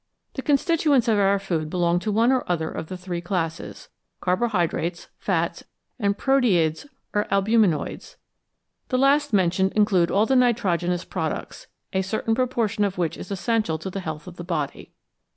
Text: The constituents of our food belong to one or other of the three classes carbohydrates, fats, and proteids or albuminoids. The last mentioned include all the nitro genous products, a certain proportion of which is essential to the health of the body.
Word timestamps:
The 0.33 0.41
constituents 0.41 1.07
of 1.07 1.19
our 1.19 1.37
food 1.37 1.69
belong 1.69 1.99
to 1.99 2.11
one 2.11 2.31
or 2.31 2.43
other 2.51 2.71
of 2.71 2.87
the 2.87 2.97
three 2.97 3.21
classes 3.21 3.87
carbohydrates, 4.19 5.09
fats, 5.19 5.63
and 5.99 6.17
proteids 6.17 6.87
or 7.13 7.25
albuminoids. 7.25 8.15
The 8.89 8.97
last 8.97 9.31
mentioned 9.31 9.73
include 9.73 10.09
all 10.09 10.25
the 10.25 10.35
nitro 10.35 10.75
genous 10.75 11.07
products, 11.07 11.67
a 11.93 12.01
certain 12.01 12.33
proportion 12.33 12.83
of 12.83 12.97
which 12.97 13.15
is 13.15 13.29
essential 13.29 13.77
to 13.77 13.91
the 13.91 13.99
health 13.99 14.25
of 14.25 14.37
the 14.37 14.43
body. 14.43 14.95